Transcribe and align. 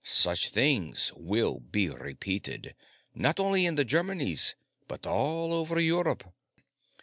Such 0.03 0.49
things 0.49 1.13
will 1.15 1.59
be 1.59 1.87
repeated, 1.87 2.73
not 3.13 3.39
only 3.39 3.67
in 3.67 3.75
the 3.75 3.85
Germanies, 3.85 4.55
but 4.87 5.05
all 5.05 5.53
over 5.53 5.79
Europe. 5.79 6.33